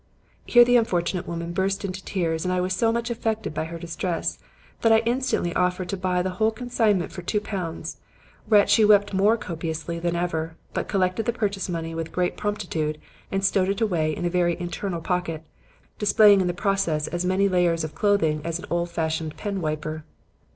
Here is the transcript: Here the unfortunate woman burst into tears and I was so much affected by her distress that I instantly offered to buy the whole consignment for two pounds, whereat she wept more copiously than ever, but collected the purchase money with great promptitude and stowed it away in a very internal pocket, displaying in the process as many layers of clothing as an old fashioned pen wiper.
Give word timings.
Here 0.47 0.65
the 0.65 0.77
unfortunate 0.77 1.27
woman 1.27 1.53
burst 1.53 1.85
into 1.85 2.03
tears 2.03 2.43
and 2.43 2.51
I 2.51 2.59
was 2.59 2.73
so 2.73 2.91
much 2.91 3.11
affected 3.11 3.53
by 3.53 3.65
her 3.65 3.77
distress 3.77 4.39
that 4.81 4.91
I 4.91 5.03
instantly 5.05 5.53
offered 5.53 5.89
to 5.89 5.95
buy 5.97 6.23
the 6.23 6.31
whole 6.31 6.49
consignment 6.49 7.11
for 7.11 7.21
two 7.21 7.39
pounds, 7.39 7.97
whereat 8.49 8.67
she 8.71 8.83
wept 8.83 9.13
more 9.13 9.37
copiously 9.37 9.99
than 9.99 10.15
ever, 10.15 10.55
but 10.73 10.87
collected 10.87 11.27
the 11.27 11.33
purchase 11.33 11.69
money 11.69 11.93
with 11.93 12.11
great 12.11 12.35
promptitude 12.35 12.97
and 13.31 13.45
stowed 13.45 13.69
it 13.69 13.79
away 13.79 14.15
in 14.15 14.25
a 14.25 14.29
very 14.31 14.59
internal 14.59 15.01
pocket, 15.01 15.43
displaying 15.99 16.41
in 16.41 16.47
the 16.47 16.53
process 16.55 17.07
as 17.07 17.23
many 17.23 17.47
layers 17.47 17.83
of 17.83 17.93
clothing 17.93 18.41
as 18.43 18.57
an 18.57 18.65
old 18.71 18.89
fashioned 18.89 19.37
pen 19.37 19.61
wiper. 19.61 20.03